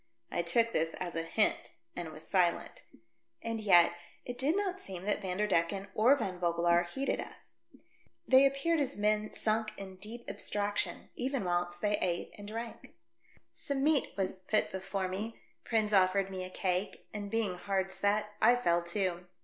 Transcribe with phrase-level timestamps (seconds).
[0.31, 2.81] I took this as a hint, and was silent.
[3.43, 3.93] And yet
[4.25, 5.91] it did not seem that Vanderdecken I20 THE DEATH SHIP.
[5.93, 7.57] or Van Vogelaar heeded us.
[8.27, 12.95] They appeared as men sunk in deep abstraction, even whilst they ate and drank.
[13.53, 18.31] Some meat was put before me; Prins offered me a cake, and, being hard set,
[18.41, 19.25] I fell to.